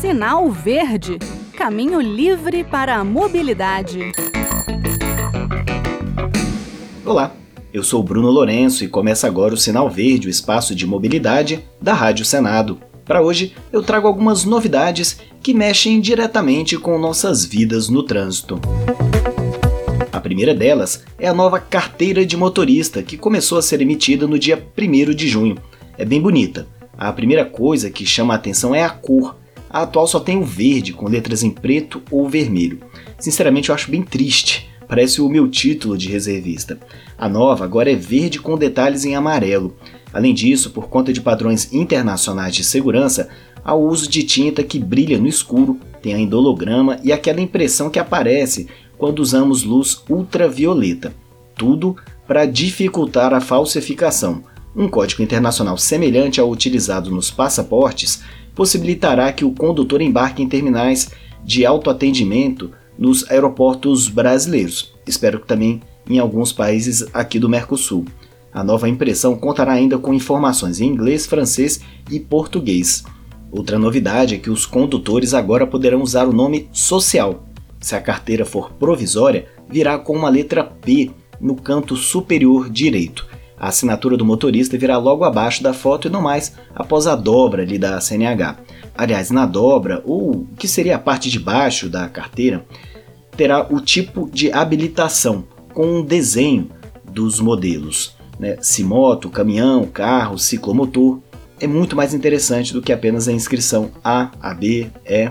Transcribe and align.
Sinal 0.00 0.50
Verde 0.50 1.18
Caminho 1.58 2.00
livre 2.00 2.62
para 2.62 2.98
a 2.98 3.04
mobilidade. 3.04 4.12
Olá, 7.04 7.34
eu 7.74 7.82
sou 7.82 8.00
Bruno 8.00 8.30
Lourenço 8.30 8.84
e 8.84 8.88
começa 8.88 9.26
agora 9.26 9.54
o 9.54 9.56
Sinal 9.56 9.90
Verde, 9.90 10.28
o 10.28 10.30
espaço 10.30 10.72
de 10.72 10.86
mobilidade 10.86 11.64
da 11.82 11.92
Rádio 11.92 12.24
Senado. 12.24 12.78
Para 13.04 13.20
hoje, 13.20 13.56
eu 13.72 13.82
trago 13.82 14.06
algumas 14.06 14.44
novidades 14.44 15.18
que 15.42 15.52
mexem 15.52 16.00
diretamente 16.00 16.78
com 16.78 16.96
nossas 16.96 17.44
vidas 17.44 17.88
no 17.88 18.04
trânsito. 18.04 18.60
A 20.12 20.20
primeira 20.20 20.54
delas 20.54 21.02
é 21.18 21.26
a 21.26 21.34
nova 21.34 21.58
carteira 21.58 22.24
de 22.24 22.36
motorista 22.36 23.02
que 23.02 23.18
começou 23.18 23.58
a 23.58 23.62
ser 23.62 23.82
emitida 23.82 24.28
no 24.28 24.38
dia 24.38 24.64
1 24.78 25.12
de 25.12 25.26
junho. 25.26 25.56
É 25.98 26.04
bem 26.04 26.20
bonita. 26.20 26.68
A 26.98 27.12
primeira 27.12 27.44
coisa 27.44 27.90
que 27.90 28.04
chama 28.04 28.34
a 28.34 28.36
atenção 28.36 28.74
é 28.74 28.82
a 28.82 28.90
cor. 28.90 29.36
A 29.70 29.82
atual 29.82 30.08
só 30.08 30.18
tem 30.18 30.36
o 30.36 30.44
verde, 30.44 30.92
com 30.92 31.08
letras 31.08 31.44
em 31.44 31.50
preto 31.50 32.02
ou 32.10 32.28
vermelho. 32.28 32.80
Sinceramente, 33.20 33.68
eu 33.68 33.74
acho 33.76 33.88
bem 33.88 34.02
triste. 34.02 34.68
Parece 34.88 35.20
o 35.20 35.28
meu 35.28 35.46
título 35.48 35.96
de 35.96 36.08
reservista. 36.08 36.76
A 37.16 37.28
nova 37.28 37.64
agora 37.64 37.92
é 37.92 37.94
verde 37.94 38.40
com 38.40 38.58
detalhes 38.58 39.04
em 39.04 39.14
amarelo. 39.14 39.76
Além 40.12 40.34
disso, 40.34 40.70
por 40.70 40.88
conta 40.88 41.12
de 41.12 41.20
padrões 41.20 41.72
internacionais 41.72 42.52
de 42.52 42.64
segurança, 42.64 43.28
há 43.64 43.74
o 43.74 43.86
uso 43.86 44.08
de 44.08 44.24
tinta 44.24 44.64
que 44.64 44.80
brilha 44.80 45.18
no 45.18 45.28
escuro, 45.28 45.78
tem 46.02 46.14
ainda 46.14 46.36
holograma 46.36 46.98
e 47.04 47.12
aquela 47.12 47.40
impressão 47.40 47.90
que 47.90 48.00
aparece 48.00 48.66
quando 48.96 49.20
usamos 49.20 49.62
luz 49.62 50.02
ultravioleta. 50.10 51.14
Tudo 51.54 51.94
para 52.26 52.44
dificultar 52.44 53.32
a 53.32 53.40
falsificação. 53.40 54.42
Um 54.78 54.86
código 54.88 55.24
internacional 55.24 55.76
semelhante 55.76 56.38
ao 56.38 56.48
utilizado 56.48 57.10
nos 57.10 57.32
passaportes 57.32 58.22
possibilitará 58.54 59.32
que 59.32 59.44
o 59.44 59.50
condutor 59.50 60.00
embarque 60.00 60.40
em 60.40 60.48
terminais 60.48 61.10
de 61.44 61.66
autoatendimento 61.66 62.70
nos 62.96 63.28
aeroportos 63.28 64.08
brasileiros. 64.08 64.94
Espero 65.04 65.40
que 65.40 65.48
também 65.48 65.80
em 66.08 66.20
alguns 66.20 66.52
países 66.52 67.04
aqui 67.12 67.40
do 67.40 67.48
Mercosul. 67.48 68.04
A 68.54 68.62
nova 68.62 68.88
impressão 68.88 69.34
contará 69.34 69.72
ainda 69.72 69.98
com 69.98 70.14
informações 70.14 70.80
em 70.80 70.86
inglês, 70.86 71.26
francês 71.26 71.80
e 72.08 72.20
português. 72.20 73.02
Outra 73.50 73.80
novidade 73.80 74.36
é 74.36 74.38
que 74.38 74.48
os 74.48 74.64
condutores 74.64 75.34
agora 75.34 75.66
poderão 75.66 76.02
usar 76.02 76.28
o 76.28 76.32
nome 76.32 76.68
social. 76.70 77.48
Se 77.80 77.96
a 77.96 78.00
carteira 78.00 78.44
for 78.44 78.70
provisória, 78.74 79.48
virá 79.68 79.98
com 79.98 80.14
uma 80.14 80.28
letra 80.28 80.62
P 80.62 81.10
no 81.40 81.56
canto 81.56 81.96
superior 81.96 82.70
direito. 82.70 83.26
A 83.58 83.68
assinatura 83.68 84.16
do 84.16 84.24
motorista 84.24 84.78
virá 84.78 84.96
logo 84.98 85.24
abaixo 85.24 85.62
da 85.62 85.72
foto 85.72 86.08
e 86.08 86.10
não 86.10 86.22
mais 86.22 86.54
após 86.74 87.06
a 87.06 87.16
dobra 87.16 87.62
ali 87.62 87.78
da 87.78 88.00
CNH. 88.00 88.56
Aliás, 88.96 89.30
na 89.30 89.46
dobra, 89.46 90.02
ou 90.04 90.46
que 90.58 90.68
seria 90.68 90.96
a 90.96 90.98
parte 90.98 91.30
de 91.30 91.38
baixo 91.38 91.88
da 91.88 92.08
carteira, 92.08 92.64
terá 93.36 93.66
o 93.70 93.80
tipo 93.80 94.28
de 94.32 94.52
habilitação 94.52 95.44
com 95.72 95.98
um 95.98 96.04
desenho 96.04 96.70
dos 97.04 97.40
modelos 97.40 98.18
né, 98.38 98.56
se 98.60 98.84
moto, 98.84 99.28
caminhão, 99.28 99.84
carro, 99.86 100.38
ciclomotor, 100.38 101.18
é 101.60 101.66
muito 101.66 101.96
mais 101.96 102.14
interessante 102.14 102.72
do 102.72 102.80
que 102.80 102.92
apenas 102.92 103.26
a 103.26 103.32
inscrição 103.32 103.90
A, 104.04 104.30
AB, 104.40 104.90
E. 105.04 105.30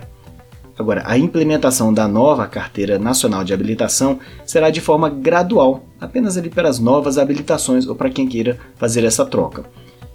Agora, 0.78 1.03
a 1.05 1.17
implementação 1.17 1.94
da 1.94 2.08
nova 2.08 2.45
Carteira 2.45 3.00
Nacional 3.00 3.44
de 3.44 3.53
Habilitação 3.53 4.20
será 4.45 4.70
de 4.70 4.81
forma 4.81 5.09
gradual, 5.09 5.86
apenas 6.00 6.38
ali 6.38 6.50
para 6.50 6.70
as 6.70 6.80
novas 6.80 7.17
habilitações 7.17 7.88
ou 7.88 7.95
para 7.95 8.09
quem 8.09 8.28
queira 8.28 8.59
fazer 8.76 9.03
essa 9.03 9.26
troca. 9.26 9.66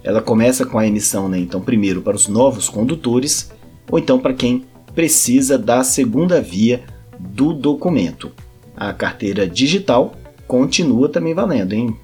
Ela 0.03 0.21
começa 0.21 0.65
com 0.65 0.77
a 0.77 0.85
emissão, 0.85 1.29
né, 1.29 1.39
então, 1.39 1.61
primeiro 1.61 2.01
para 2.01 2.15
os 2.15 2.27
novos 2.27 2.67
condutores, 2.67 3.51
ou 3.89 3.97
então 3.97 4.19
para 4.19 4.33
quem 4.33 4.65
precisa 4.93 5.57
da 5.57 5.83
segunda 5.83 6.41
via 6.41 6.83
do 7.19 7.53
documento. 7.53 8.31
A 8.75 8.91
carteira 8.93 9.47
digital 9.47 10.13
continua 10.47 11.07
também 11.09 11.33
valendo, 11.33 11.73
hein? 11.73 11.95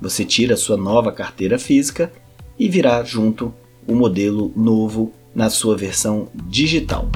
Você 0.00 0.24
tira 0.24 0.54
a 0.54 0.56
sua 0.56 0.76
nova 0.76 1.12
carteira 1.12 1.58
física 1.58 2.12
e 2.58 2.68
virá 2.68 3.02
junto 3.02 3.54
o 3.86 3.94
modelo 3.94 4.52
novo 4.56 5.12
na 5.34 5.48
sua 5.50 5.76
versão 5.76 6.28
digital. 6.46 7.08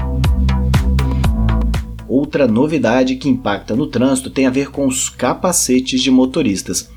Outra 2.21 2.45
novidade 2.49 3.15
que 3.15 3.29
impacta 3.29 3.73
no 3.77 3.87
trânsito 3.87 4.29
tem 4.29 4.45
a 4.45 4.49
ver 4.49 4.71
com 4.71 4.85
os 4.85 5.07
capacetes 5.07 6.01
de 6.01 6.11
motoristas. 6.11 6.89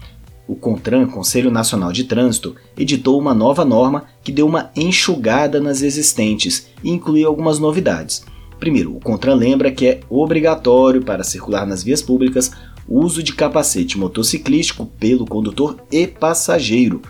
O 0.48 0.56
CONTRAN, 0.56 1.06
Conselho 1.06 1.48
Nacional 1.48 1.92
de 1.92 2.02
Trânsito, 2.02 2.56
editou 2.76 3.20
uma 3.20 3.32
nova 3.32 3.64
norma 3.64 4.06
que 4.24 4.32
deu 4.32 4.48
uma 4.48 4.72
enxugada 4.74 5.60
nas 5.60 5.80
existentes 5.80 6.66
e 6.82 6.90
inclui 6.90 7.22
algumas 7.22 7.60
novidades. 7.60 8.24
Primeiro, 8.58 8.96
o 8.96 8.98
CONTRAN 8.98 9.36
lembra 9.36 9.70
que 9.70 9.86
é 9.86 10.00
obrigatório 10.10 11.04
para 11.04 11.22
circular 11.22 11.64
nas 11.68 11.84
vias 11.84 12.02
públicas 12.02 12.50
uso 12.88 13.22
de 13.22 13.32
capacete 13.32 13.96
motociclístico 13.96 14.86
pelo 14.86 15.24
condutor 15.24 15.76
e 15.92 16.04
passageiro. 16.04 17.00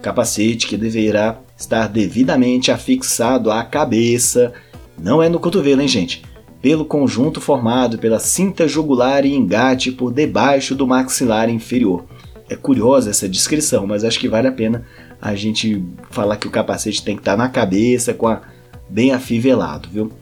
Capacete 0.00 0.68
que 0.68 0.76
deverá 0.76 1.40
estar 1.58 1.88
devidamente 1.88 2.70
afixado 2.70 3.50
à 3.50 3.64
cabeça, 3.64 4.52
não 4.96 5.20
é 5.20 5.28
no 5.28 5.40
cotovelo, 5.40 5.82
hein, 5.82 5.88
gente? 5.88 6.22
Pelo 6.62 6.84
conjunto 6.84 7.40
formado 7.40 7.98
pela 7.98 8.20
cinta 8.20 8.68
jugular 8.68 9.26
e 9.26 9.34
engate 9.34 9.90
por 9.90 10.12
debaixo 10.12 10.76
do 10.76 10.86
maxilar 10.86 11.50
inferior. 11.50 12.04
É 12.48 12.54
curiosa 12.54 13.10
essa 13.10 13.28
descrição, 13.28 13.84
mas 13.86 14.04
acho 14.04 14.20
que 14.20 14.28
vale 14.28 14.46
a 14.46 14.52
pena 14.52 14.86
a 15.20 15.34
gente 15.34 15.84
falar 16.10 16.36
que 16.36 16.46
o 16.46 16.50
capacete 16.50 17.02
tem 17.02 17.16
que 17.16 17.20
estar 17.20 17.36
na 17.36 17.48
cabeça, 17.48 18.14
com 18.14 18.28
a, 18.28 18.42
bem 18.88 19.12
afivelado, 19.12 19.88
viu? 19.90 20.12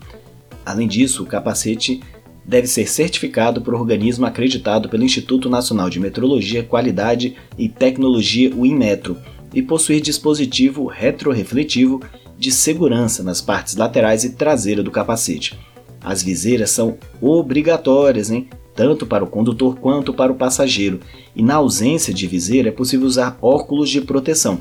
Além 0.64 0.88
disso, 0.88 1.22
o 1.22 1.26
capacete 1.26 2.00
deve 2.44 2.66
ser 2.66 2.88
certificado 2.88 3.60
por 3.60 3.74
organismo 3.74 4.24
acreditado 4.24 4.88
pelo 4.88 5.04
Instituto 5.04 5.50
Nacional 5.50 5.90
de 5.90 6.00
Metrologia, 6.00 6.62
Qualidade 6.62 7.36
e 7.58 7.68
Tecnologia, 7.68 8.54
o 8.54 8.64
INMETRO, 8.64 9.16
e 9.52 9.60
possuir 9.60 10.00
dispositivo 10.00 10.86
retrorefletivo 10.86 12.00
de 12.38 12.50
segurança 12.50 13.22
nas 13.22 13.40
partes 13.40 13.76
laterais 13.76 14.24
e 14.24 14.30
traseira 14.30 14.82
do 14.82 14.90
capacete. 14.90 15.58
As 16.02 16.22
viseiras 16.22 16.70
são 16.70 16.96
obrigatórias, 17.20 18.30
hein? 18.30 18.48
tanto 18.74 19.04
para 19.04 19.22
o 19.22 19.26
condutor 19.26 19.76
quanto 19.78 20.14
para 20.14 20.32
o 20.32 20.36
passageiro, 20.36 21.00
e 21.36 21.42
na 21.42 21.56
ausência 21.56 22.14
de 22.14 22.26
viseira 22.26 22.70
é 22.70 22.72
possível 22.72 23.06
usar 23.06 23.36
óculos 23.42 23.90
de 23.90 24.00
proteção. 24.00 24.60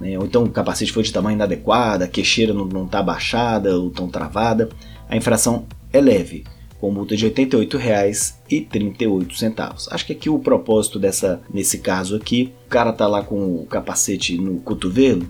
né? 0.00 0.18
ou 0.18 0.24
então 0.24 0.44
o 0.44 0.50
capacete 0.50 0.92
foi 0.92 1.02
de 1.02 1.12
tamanho 1.12 1.36
inadequado, 1.36 2.02
a 2.02 2.08
queixeira 2.08 2.54
não 2.54 2.84
está 2.84 3.02
baixada 3.02 3.76
ou 3.76 3.90
tão 3.90 4.08
travada, 4.08 4.70
a 5.08 5.16
infração 5.16 5.66
é 5.92 6.00
leve, 6.00 6.44
com 6.80 6.90
multa 6.90 7.14
de 7.16 7.26
R$ 7.26 7.34
88,38. 7.34 9.88
Acho 9.90 10.06
que 10.06 10.12
aqui 10.12 10.30
o 10.30 10.38
propósito 10.38 10.98
dessa, 10.98 11.40
nesse 11.52 11.78
caso 11.78 12.16
aqui, 12.16 12.52
o 12.66 12.68
cara 12.68 12.92
tá 12.92 13.06
lá 13.06 13.22
com 13.22 13.62
o 13.62 13.66
capacete 13.66 14.36
no 14.38 14.60
cotovelo, 14.60 15.26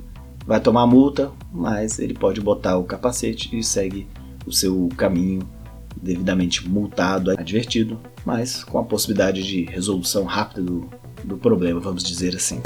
vai 0.47 0.61
tomar 0.61 0.87
multa, 0.87 1.33
mas 1.53 1.99
ele 1.99 2.15
pode 2.15 2.41
botar 2.41 2.79
o 2.79 2.85
capacete 2.85 3.57
e 3.57 3.63
segue 3.63 4.07
o 4.47 4.53
seu 4.53 4.89
caminho 4.97 5.41
devidamente 6.01 6.69
multado, 6.69 7.31
advertido, 7.31 7.99
mas 8.25 8.65
com 8.65 8.79
a 8.79 8.85
possibilidade 8.85 9.43
de 9.43 9.65
resolução 9.65 10.25
rápida 10.25 10.63
do, 10.63 10.89
do 11.25 11.37
problema, 11.37 11.81
vamos 11.81 12.05
dizer 12.05 12.37
assim. 12.37 12.61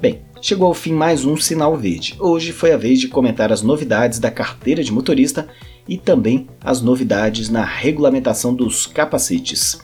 Bem, 0.00 0.22
chegou 0.40 0.68
ao 0.68 0.74
fim 0.74 0.92
mais 0.92 1.24
um 1.24 1.36
Sinal 1.36 1.76
Verde. 1.76 2.14
Hoje 2.18 2.52
foi 2.52 2.72
a 2.72 2.76
vez 2.76 3.00
de 3.00 3.08
comentar 3.08 3.52
as 3.52 3.62
novidades 3.62 4.18
da 4.18 4.30
carteira 4.30 4.84
de 4.84 4.92
motorista 4.92 5.48
e 5.88 5.96
também 5.96 6.46
as 6.62 6.80
novidades 6.80 7.48
na 7.48 7.64
regulamentação 7.64 8.54
dos 8.54 8.86
capacetes. 8.86 9.80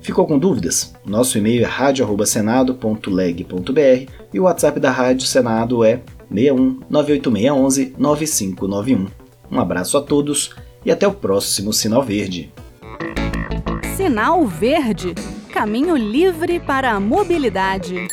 Ficou 0.00 0.26
com 0.26 0.38
dúvidas? 0.38 0.94
Nosso 1.04 1.36
e-mail 1.38 1.64
é 1.64 1.66
radio@senado.leg.br 1.66 4.10
e 4.32 4.40
o 4.40 4.44
WhatsApp 4.44 4.80
da 4.80 4.90
Rádio 4.90 5.26
Senado 5.26 5.84
é 5.84 6.00
61 6.30 6.80
98611 6.88 7.94
9591. 7.98 9.06
Um 9.50 9.60
abraço 9.60 9.98
a 9.98 10.02
todos 10.02 10.54
e 10.84 10.90
até 10.90 11.08
o 11.08 11.12
próximo 11.12 11.72
Sinal 11.72 12.02
Verde. 12.02 12.52
Sinal 13.96 14.46
Verde 14.46 15.14
Caminho 15.58 15.96
livre 15.96 16.60
para 16.60 16.92
a 16.92 17.00
mobilidade. 17.00 18.06